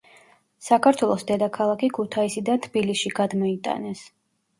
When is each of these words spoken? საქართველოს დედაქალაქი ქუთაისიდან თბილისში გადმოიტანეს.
საქართველოს 0.67 1.25
დედაქალაქი 1.31 1.89
ქუთაისიდან 1.97 2.63
თბილისში 2.65 3.13
გადმოიტანეს. 3.21 4.03